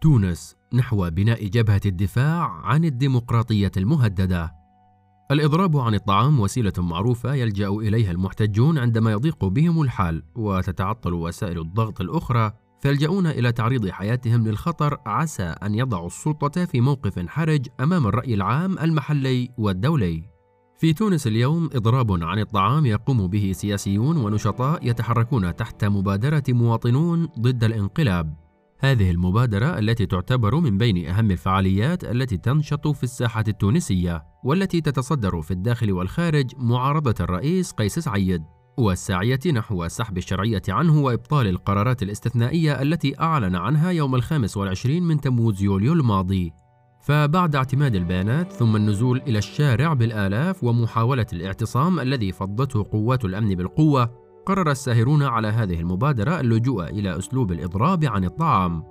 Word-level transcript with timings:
تونس 0.00 0.56
نحو 0.74 1.10
بناء 1.10 1.46
جبهة 1.46 1.80
الدفاع 1.86 2.50
عن 2.50 2.84
الديمقراطية 2.84 3.72
المهددة. 3.76 4.54
الإضراب 5.30 5.76
عن 5.76 5.94
الطعام 5.94 6.40
وسيلة 6.40 6.72
معروفة 6.78 7.34
يلجأ 7.34 7.68
إليها 7.68 8.10
المحتجون 8.10 8.78
عندما 8.78 9.12
يضيق 9.12 9.44
بهم 9.44 9.82
الحال 9.82 10.22
وتتعطل 10.34 11.14
وسائل 11.14 11.58
الضغط 11.58 12.00
الأخرى 12.00 12.52
فيلجؤون 12.82 13.26
إلى 13.26 13.52
تعريض 13.52 13.88
حياتهم 13.88 14.48
للخطر 14.48 14.98
عسى 15.06 15.42
أن 15.42 15.74
يضعوا 15.74 16.06
السلطة 16.06 16.64
في 16.64 16.80
موقف 16.80 17.28
حرج 17.28 17.66
أمام 17.80 18.06
الرأي 18.06 18.34
العام 18.34 18.78
المحلي 18.78 19.48
والدولي. 19.58 20.22
في 20.78 20.92
تونس 20.92 21.26
اليوم 21.26 21.70
إضراب 21.74 22.22
عن 22.22 22.38
الطعام 22.38 22.86
يقوم 22.86 23.26
به 23.26 23.52
سياسيون 23.52 24.16
ونشطاء 24.16 24.88
يتحركون 24.88 25.56
تحت 25.56 25.84
مبادرة 25.84 26.44
مواطنون 26.48 27.28
ضد 27.38 27.64
الانقلاب 27.64 28.49
هذه 28.82 29.10
المبادرة 29.10 29.78
التي 29.78 30.06
تعتبر 30.06 30.54
من 30.54 30.78
بين 30.78 31.08
أهم 31.08 31.30
الفعاليات 31.30 32.04
التي 32.04 32.36
تنشط 32.36 32.88
في 32.88 33.02
الساحة 33.02 33.44
التونسية 33.48 34.24
والتي 34.44 34.80
تتصدر 34.80 35.42
في 35.42 35.50
الداخل 35.50 35.92
والخارج 35.92 36.50
معارضة 36.56 37.14
الرئيس 37.20 37.72
قيس 37.72 37.98
سعيد 37.98 38.42
والساعية 38.78 39.40
نحو 39.54 39.88
سحب 39.88 40.18
الشرعية 40.18 40.62
عنه 40.68 41.00
وإبطال 41.00 41.46
القرارات 41.46 42.02
الاستثنائية 42.02 42.82
التي 42.82 43.20
أعلن 43.20 43.56
عنها 43.56 43.90
يوم 43.90 44.14
الخامس 44.14 44.56
والعشرين 44.56 45.02
من 45.02 45.20
تموز 45.20 45.62
يوليو 45.62 45.92
الماضي. 45.92 46.52
فبعد 47.00 47.56
اعتماد 47.56 47.94
البيانات 47.94 48.52
ثم 48.52 48.76
النزول 48.76 49.22
إلى 49.26 49.38
الشارع 49.38 49.92
بالآلاف 49.92 50.64
ومحاولة 50.64 51.26
الاعتصام 51.32 52.00
الذي 52.00 52.32
فضته 52.32 52.86
قوات 52.92 53.24
الأمن 53.24 53.54
بالقوة 53.54 54.19
قرر 54.50 54.70
الساهرون 54.70 55.22
على 55.22 55.48
هذه 55.48 55.80
المبادرة 55.80 56.40
اللجوء 56.40 56.84
إلى 56.84 57.18
أسلوب 57.18 57.52
الإضراب 57.52 58.04
عن 58.04 58.24
الطعام. 58.24 58.82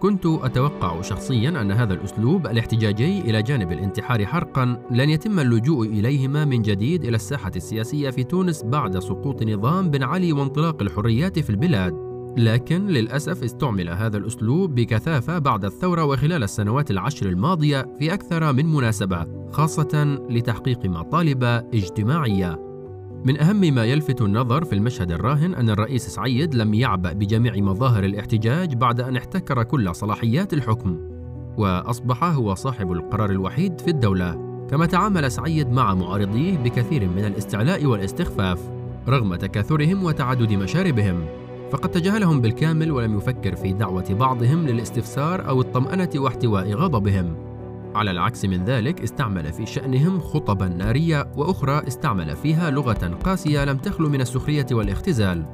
كنت 0.00 0.26
أتوقع 0.26 1.00
شخصيا 1.00 1.48
أن 1.48 1.72
هذا 1.72 1.94
الأسلوب 1.94 2.46
الاحتجاجي 2.46 3.20
إلى 3.20 3.42
جانب 3.42 3.72
الانتحار 3.72 4.26
حرقا 4.26 4.82
لن 4.90 5.10
يتم 5.10 5.40
اللجوء 5.40 5.86
إليهما 5.86 6.44
من 6.44 6.62
جديد 6.62 7.04
إلى 7.04 7.16
الساحة 7.16 7.52
السياسية 7.56 8.10
في 8.10 8.24
تونس 8.24 8.62
بعد 8.62 8.98
سقوط 8.98 9.42
نظام 9.42 9.90
بن 9.90 10.02
علي 10.02 10.32
وانطلاق 10.32 10.82
الحريات 10.82 11.38
في 11.38 11.50
البلاد. 11.50 11.94
لكن 12.36 12.86
للأسف 12.86 13.42
استعمل 13.42 13.88
هذا 13.88 14.16
الأسلوب 14.16 14.74
بكثافة 14.74 15.38
بعد 15.38 15.64
الثورة 15.64 16.04
وخلال 16.04 16.42
السنوات 16.42 16.90
العشر 16.90 17.26
الماضية 17.26 17.86
في 17.98 18.14
أكثر 18.14 18.52
من 18.52 18.66
مناسبة، 18.66 19.26
خاصة 19.50 20.18
لتحقيق 20.30 20.86
مطالب 20.86 21.44
اجتماعية. 21.74 22.63
من 23.24 23.40
أهم 23.40 23.60
ما 23.60 23.84
يلفت 23.84 24.22
النظر 24.22 24.64
في 24.64 24.72
المشهد 24.72 25.12
الراهن 25.12 25.54
أن 25.54 25.70
الرئيس 25.70 26.08
سعيد 26.08 26.54
لم 26.54 26.74
يعبأ 26.74 27.12
بجميع 27.12 27.56
مظاهر 27.56 28.04
الاحتجاج 28.04 28.74
بعد 28.74 29.00
أن 29.00 29.16
احتكر 29.16 29.62
كل 29.62 29.94
صلاحيات 29.94 30.52
الحكم 30.52 30.98
وأصبح 31.56 32.24
هو 32.24 32.54
صاحب 32.54 32.92
القرار 32.92 33.30
الوحيد 33.30 33.80
في 33.80 33.88
الدولة. 33.88 34.32
كما 34.70 34.86
تعامل 34.86 35.30
سعيد 35.30 35.68
مع 35.68 35.94
معارضيه 35.94 36.56
بكثير 36.56 37.08
من 37.08 37.24
الاستعلاء 37.24 37.86
والاستخفاف 37.86 38.70
رغم 39.08 39.34
تكاثرهم 39.34 40.04
وتعدد 40.04 40.52
مشاربهم 40.52 41.26
فقد 41.70 41.90
تجاهلهم 41.90 42.40
بالكامل 42.40 42.92
ولم 42.92 43.18
يفكر 43.18 43.56
في 43.56 43.72
دعوة 43.72 44.14
بعضهم 44.14 44.66
للاستفسار 44.66 45.48
أو 45.48 45.60
الطمأنة 45.60 46.10
واحتواء 46.16 46.72
غضبهم. 46.72 47.43
على 47.94 48.10
العكس 48.10 48.44
من 48.44 48.64
ذلك 48.64 49.00
استعمل 49.00 49.52
في 49.52 49.66
شأنهم 49.66 50.20
خطبا 50.20 50.68
نارية 50.68 51.32
وأخرى 51.36 51.82
استعمل 51.88 52.36
فيها 52.36 52.70
لغة 52.70 53.18
قاسية 53.24 53.64
لم 53.64 53.76
تخلو 53.76 54.08
من 54.08 54.20
السخرية 54.20 54.66
والاختزال. 54.72 55.46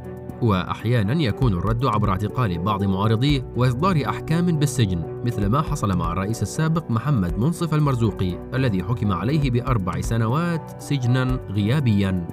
وأحيانا 0.43 1.23
يكون 1.23 1.53
الرد 1.53 1.85
عبر 1.85 2.11
اعتقال 2.11 2.59
بعض 2.59 2.85
معارضيه 2.85 3.53
وإصدار 3.57 4.03
أحكام 4.07 4.47
بالسجن 4.47 5.23
مثل 5.25 5.47
ما 5.47 5.63
حصل 5.63 5.97
مع 5.97 6.13
الرئيس 6.13 6.43
السابق 6.43 6.91
محمد 6.91 7.39
منصف 7.39 7.75
المرزوقي 7.75 8.39
الذي 8.55 8.83
حكم 8.83 9.13
عليه 9.13 9.51
بأربع 9.51 10.01
سنوات 10.01 10.83
سجنا 10.83 11.41
غيابيا. 11.51 12.27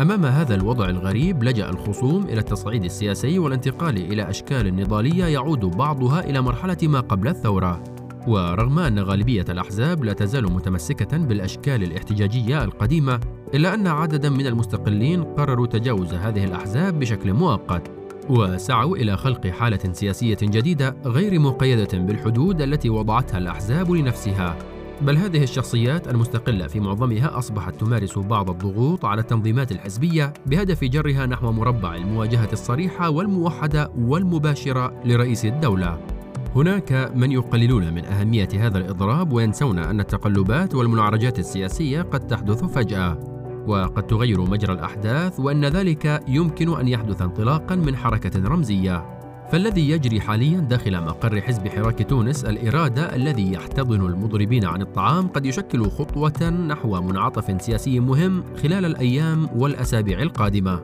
أمام 0.00 0.24
هذا 0.24 0.54
الوضع 0.54 0.88
الغريب 0.88 1.44
لجأ 1.44 1.70
الخصوم 1.70 2.24
إلى 2.24 2.40
التصعيد 2.40 2.84
السياسي 2.84 3.38
والانتقال 3.38 3.96
إلى 4.12 4.30
أشكال 4.30 4.76
نضالية 4.76 5.24
يعود 5.24 5.64
بعضها 5.64 6.20
إلى 6.20 6.40
مرحلة 6.40 6.76
ما 6.82 7.00
قبل 7.00 7.28
الثورة. 7.28 7.97
ورغم 8.28 8.78
أن 8.78 8.98
غالبية 8.98 9.44
الأحزاب 9.48 10.04
لا 10.04 10.12
تزال 10.12 10.52
متمسكة 10.52 11.16
بالأشكال 11.16 11.82
الاحتجاجية 11.82 12.64
القديمة 12.64 13.20
إلا 13.54 13.74
أن 13.74 13.86
عددا 13.86 14.30
من 14.30 14.46
المستقلين 14.46 15.24
قرروا 15.24 15.66
تجاوز 15.66 16.14
هذه 16.14 16.44
الأحزاب 16.44 16.98
بشكل 16.98 17.32
مؤقت 17.32 17.90
وسعوا 18.28 18.96
إلى 18.96 19.16
خلق 19.16 19.46
حالة 19.46 19.92
سياسية 19.92 20.38
جديدة 20.42 20.96
غير 21.04 21.38
مقيدة 21.38 21.98
بالحدود 21.98 22.60
التي 22.60 22.90
وضعتها 22.90 23.38
الأحزاب 23.38 23.90
لنفسها. 23.90 24.56
بل 25.02 25.16
هذه 25.16 25.42
الشخصيات 25.42 26.08
المستقلة 26.08 26.66
في 26.66 26.80
معظمها 26.80 27.38
أصبحت 27.38 27.74
تمارس 27.80 28.18
بعض 28.18 28.50
الضغوط 28.50 29.04
على 29.04 29.20
التنظيمات 29.20 29.72
الحزبية 29.72 30.32
بهدف 30.46 30.84
جرها 30.84 31.26
نحو 31.26 31.52
مربع 31.52 31.94
المواجهة 31.94 32.48
الصريحة 32.52 33.10
والموحدة 33.10 33.90
والمباشرة 33.98 35.02
لرئيس 35.04 35.44
الدولة. 35.44 36.17
هناك 36.58 37.12
من 37.14 37.32
يقللون 37.32 37.94
من 37.94 38.04
أهمية 38.04 38.48
هذا 38.54 38.78
الإضراب 38.78 39.32
وينسون 39.32 39.78
أن 39.78 40.00
التقلبات 40.00 40.74
والمنعرجات 40.74 41.38
السياسية 41.38 42.02
قد 42.02 42.26
تحدث 42.26 42.64
فجأة 42.64 43.18
وقد 43.66 44.06
تغير 44.06 44.40
مجرى 44.40 44.72
الأحداث 44.72 45.40
وأن 45.40 45.64
ذلك 45.64 46.22
يمكن 46.28 46.80
أن 46.80 46.88
يحدث 46.88 47.22
انطلاقا 47.22 47.74
من 47.74 47.96
حركة 47.96 48.48
رمزية. 48.48 49.18
فالذي 49.52 49.90
يجري 49.90 50.20
حاليا 50.20 50.60
داخل 50.60 51.00
مقر 51.00 51.40
حزب 51.40 51.68
حراك 51.68 52.08
تونس 52.08 52.44
الإرادة 52.44 53.16
الذي 53.16 53.52
يحتضن 53.52 54.06
المضربين 54.06 54.64
عن 54.64 54.82
الطعام 54.82 55.28
قد 55.28 55.46
يشكل 55.46 55.90
خطوة 55.90 56.50
نحو 56.50 57.00
منعطف 57.00 57.62
سياسي 57.62 58.00
مهم 58.00 58.44
خلال 58.62 58.84
الأيام 58.84 59.48
والأسابيع 59.56 60.22
القادمة. 60.22 60.80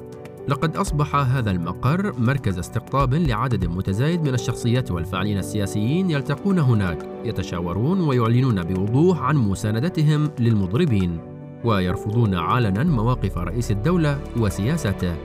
لقد 0.49 0.77
أصبح 0.77 1.17
هذا 1.17 1.51
المقر 1.51 2.21
مركز 2.21 2.59
استقطاب 2.59 3.15
لعدد 3.15 3.65
متزايد 3.65 4.23
من 4.23 4.35
الشخصيات 4.35 4.91
والفاعلين 4.91 5.39
السياسيين 5.39 6.11
يلتقون 6.11 6.59
هناك 6.59 7.09
يتشاورون 7.25 8.01
ويعلنون 8.01 8.63
بوضوح 8.63 9.23
عن 9.23 9.37
مساندتهم 9.37 10.31
للمضربين 10.39 11.19
ويرفضون 11.65 12.35
علنا 12.35 12.85
مواقف 12.85 13.39
رئيس 13.39 13.71
الدولة 13.71 14.21
وسياسته. 14.37 15.17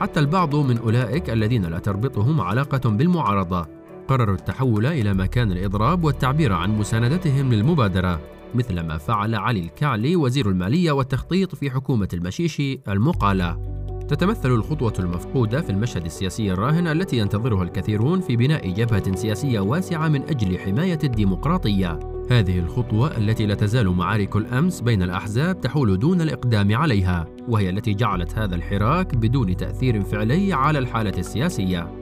حتى 0.00 0.20
البعض 0.20 0.56
من 0.56 0.78
أولئك 0.78 1.30
الذين 1.30 1.64
لا 1.64 1.78
تربطهم 1.78 2.40
علاقة 2.40 2.90
بالمعارضة 2.90 3.66
قرروا 4.08 4.34
التحول 4.34 4.86
إلى 4.86 5.14
مكان 5.14 5.52
الإضراب 5.52 6.04
والتعبير 6.04 6.52
عن 6.52 6.78
مساندتهم 6.78 7.52
للمبادرة 7.52 8.20
مثل 8.54 8.80
ما 8.80 8.98
فعل 8.98 9.34
علي 9.34 9.60
الكعلي 9.60 10.16
وزير 10.16 10.48
المالية 10.48 10.92
والتخطيط 10.92 11.54
في 11.54 11.70
حكومة 11.70 12.08
المشيشي 12.14 12.80
المقالة. 12.88 13.69
تتمثل 14.10 14.50
الخطوة 14.50 14.92
المفقودة 14.98 15.60
في 15.60 15.70
المشهد 15.70 16.04
السياسي 16.04 16.52
الراهن 16.52 16.86
التي 16.86 17.18
ينتظرها 17.18 17.62
الكثيرون 17.62 18.20
في 18.20 18.36
بناء 18.36 18.70
جبهة 18.70 19.14
سياسية 19.14 19.60
واسعة 19.60 20.08
من 20.08 20.22
أجل 20.22 20.58
حماية 20.58 20.98
الديمقراطية. 21.04 21.98
هذه 22.30 22.58
الخطوة 22.58 23.16
التي 23.16 23.46
لا 23.46 23.54
تزال 23.54 23.88
معارك 23.88 24.36
الأمس 24.36 24.80
بين 24.80 25.02
الأحزاب 25.02 25.60
تحول 25.60 25.98
دون 25.98 26.20
الإقدام 26.20 26.76
عليها، 26.76 27.26
وهي 27.48 27.70
التي 27.70 27.94
جعلت 27.94 28.38
هذا 28.38 28.54
الحراك 28.54 29.14
بدون 29.14 29.56
تأثير 29.56 30.02
فعلي 30.02 30.52
على 30.52 30.78
الحالة 30.78 31.18
السياسية. 31.18 31.98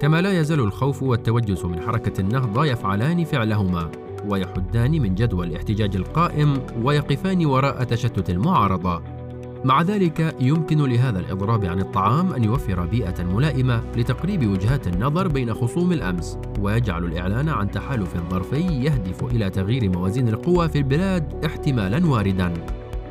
كما 0.00 0.20
لا 0.20 0.40
يزال 0.40 0.60
الخوف 0.60 1.02
والتوجس 1.02 1.64
من 1.64 1.80
حركة 1.80 2.20
النهضة 2.20 2.64
يفعلان 2.64 3.24
فعلهما، 3.24 3.90
ويحدان 4.28 4.90
من 4.90 5.14
جدوى 5.14 5.46
الاحتجاج 5.46 5.96
القائم 5.96 6.58
ويقفان 6.82 7.46
وراء 7.46 7.84
تشتت 7.84 8.30
المعارضة. 8.30 9.21
مع 9.64 9.82
ذلك 9.82 10.36
يمكن 10.40 10.78
لهذا 10.78 11.18
الإضراب 11.18 11.64
عن 11.64 11.80
الطعام 11.80 12.32
أن 12.32 12.44
يوفر 12.44 12.86
بيئة 12.86 13.24
ملائمة 13.24 13.82
لتقريب 13.96 14.46
وجهات 14.46 14.86
النظر 14.86 15.28
بين 15.28 15.54
خصوم 15.54 15.92
الأمس 15.92 16.38
ويجعل 16.60 17.04
الإعلان 17.04 17.48
عن 17.48 17.70
تحالف 17.70 18.16
ظرفي 18.30 18.60
يهدف 18.60 19.24
إلى 19.24 19.50
تغيير 19.50 19.90
موازين 19.90 20.28
القوى 20.28 20.68
في 20.68 20.78
البلاد 20.78 21.44
احتمالا 21.44 22.06
واردا. 22.06 22.54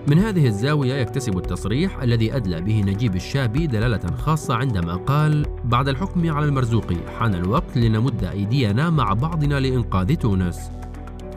من 0.07 0.19
هذه 0.19 0.48
الزاوية 0.48 0.94
يكتسب 0.94 1.38
التصريح 1.38 2.01
الذي 2.01 2.36
أدلى 2.36 2.62
به 2.62 2.81
نجيب 2.81 3.15
الشابي 3.15 3.68
دلالة 3.68 4.15
خاصة 4.18 4.56
عندما 4.56 4.95
قال 4.95 5.45
بعد 5.65 5.88
الحكم 5.88 6.31
على 6.31 6.45
المرزوقي 6.45 6.97
حان 7.19 7.36
الوقت 7.36 7.77
لنمد 7.77 8.24
أيدينا 8.24 8.89
مع 8.89 9.13
بعضنا 9.13 9.59
لإنقاذ 9.59 10.15
تونس. 10.15 10.81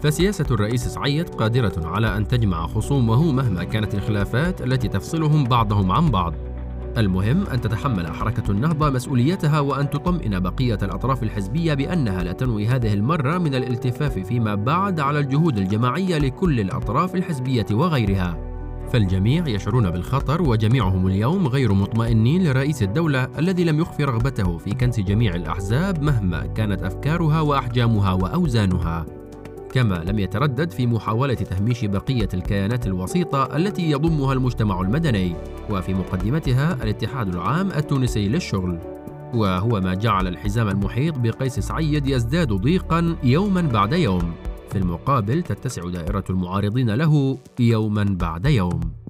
فسياسة 0.04 0.46
الرئيس 0.50 0.88
سعيد 0.88 1.28
قادرة 1.28 1.72
على 1.86 2.16
أن 2.16 2.28
تجمع 2.28 2.66
خصومه 2.66 3.32
مهما 3.32 3.64
كانت 3.64 3.94
الخلافات 3.94 4.60
التي 4.62 4.88
تفصلهم 4.88 5.44
بعضهم 5.44 5.92
عن 5.92 6.10
بعض. 6.10 6.34
المهم 6.98 7.46
أن 7.46 7.60
تتحمل 7.60 8.06
حركة 8.06 8.50
النهضة 8.50 8.90
مسؤوليتها 8.90 9.60
وأن 9.60 9.90
تطمئن 9.90 10.40
بقية 10.40 10.78
الأطراف 10.82 11.22
الحزبية 11.22 11.74
بأنها 11.74 12.22
لا 12.22 12.32
تنوي 12.32 12.66
هذه 12.66 12.94
المرة 12.94 13.38
من 13.38 13.54
الالتفاف 13.54 14.18
فيما 14.18 14.54
بعد 14.54 15.00
على 15.00 15.18
الجهود 15.18 15.58
الجماعية 15.58 16.18
لكل 16.18 16.60
الأطراف 16.60 17.14
الحزبية 17.14 17.66
وغيرها. 17.72 18.38
فالجميع 18.92 19.48
يشعرون 19.48 19.90
بالخطر 19.90 20.42
وجميعهم 20.42 21.06
اليوم 21.06 21.48
غير 21.48 21.72
مطمئنين 21.72 22.44
لرئيس 22.44 22.82
الدولة 22.82 23.28
الذي 23.38 23.64
لم 23.64 23.80
يخفي 23.80 24.04
رغبته 24.04 24.58
في 24.58 24.70
كنس 24.70 25.00
جميع 25.00 25.34
الأحزاب 25.34 26.02
مهما 26.02 26.46
كانت 26.46 26.82
أفكارها 26.82 27.40
وأحجامها 27.40 28.12
وأوزانها 28.12 29.06
كما 29.74 29.94
لم 29.94 30.18
يتردد 30.18 30.70
في 30.70 30.86
محاولة 30.86 31.34
تهميش 31.34 31.84
بقية 31.84 32.28
الكيانات 32.34 32.86
الوسيطة 32.86 33.56
التي 33.56 33.90
يضمها 33.90 34.32
المجتمع 34.32 34.80
المدني 34.80 35.36
وفي 35.70 35.94
مقدمتها 35.94 36.74
الاتحاد 36.82 37.34
العام 37.34 37.70
التونسي 37.70 38.28
للشغل. 38.28 38.78
وهو 39.34 39.80
ما 39.80 39.94
جعل 39.94 40.28
الحزام 40.28 40.68
المحيط 40.68 41.18
بقيس 41.18 41.58
سعيد 41.58 42.06
يزداد 42.06 42.52
ضيقا 42.52 43.16
يوما 43.24 43.60
بعد 43.60 43.92
يوم. 43.92 44.32
في 44.70 44.78
المقابل 44.78 45.42
تتسع 45.42 45.82
دائرة 45.90 46.24
المعارضين 46.30 46.90
له 46.90 47.38
يوما 47.60 48.04
بعد 48.20 48.46
يوم. 48.46 49.03